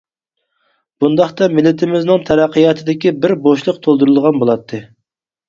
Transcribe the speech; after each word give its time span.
بۇنداقتا 1.03 1.47
مىللىتىمىزنىڭ 1.57 2.23
تەرەققىياتىدىكى 2.31 3.13
بىر 3.27 3.35
بوشلۇق 3.45 3.79
تولدۇرۇلغان 3.87 4.43
بولاتتى. 4.47 4.83